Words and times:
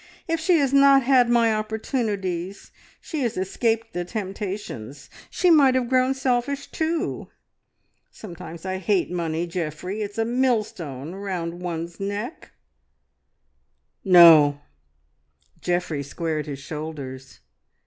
If 0.27 0.39
she 0.39 0.57
has 0.57 0.73
not 0.73 1.03
had 1.03 1.29
my 1.29 1.53
opportunities, 1.53 2.71
she 3.01 3.19
has 3.19 3.37
escaped 3.37 3.93
the 3.93 4.03
temptations; 4.03 5.11
she 5.29 5.51
might 5.51 5.75
have 5.75 5.89
grown 5.89 6.15
selfish 6.15 6.71
too. 6.71 7.27
Sometimes 8.09 8.65
I 8.65 8.79
hate 8.79 9.11
money, 9.11 9.45
Geoffrey; 9.45 10.01
it's 10.01 10.17
a 10.17 10.25
millstone 10.25 11.13
round 11.13 11.61
one's 11.61 11.99
neck." 11.99 12.49
"No!" 14.03 14.61
Geoffrey 15.61 16.01
squared 16.01 16.47
his 16.47 16.57
shoulders. 16.57 17.39